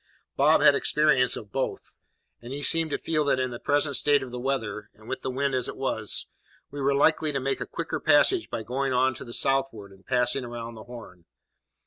Bob 0.35 0.61
had 0.63 0.73
experience 0.73 1.35
of 1.35 1.51
both; 1.51 1.95
and 2.41 2.51
he 2.51 2.63
seemed 2.63 2.89
to 2.89 2.97
feel 2.97 3.23
that 3.23 3.39
in 3.39 3.51
the 3.51 3.59
present 3.59 3.95
state 3.95 4.23
of 4.23 4.31
the 4.31 4.39
weather, 4.39 4.89
and 4.95 5.07
with 5.07 5.21
the 5.21 5.29
wind 5.29 5.53
as 5.53 5.67
it 5.67 5.77
was, 5.77 6.25
we 6.71 6.81
were 6.81 6.95
likely 6.95 7.31
to 7.31 7.39
make 7.39 7.61
a 7.61 7.67
quicker 7.67 7.99
passage 7.99 8.49
by 8.49 8.63
going 8.63 8.93
on 8.93 9.13
to 9.13 9.23
the 9.23 9.31
southward, 9.31 9.91
and 9.91 10.07
passing 10.07 10.43
round 10.43 10.75
the 10.75 10.85
Horn. 10.85 11.25